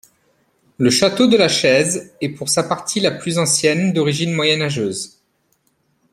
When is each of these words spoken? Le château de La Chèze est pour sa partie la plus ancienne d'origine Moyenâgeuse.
Le 0.79 0.89
château 0.89 1.27
de 1.27 1.37
La 1.37 1.47
Chèze 1.47 2.15
est 2.21 2.29
pour 2.29 2.49
sa 2.49 2.63
partie 2.63 2.99
la 2.99 3.11
plus 3.11 3.37
ancienne 3.37 3.93
d'origine 3.93 4.33
Moyenâgeuse. 4.33 5.21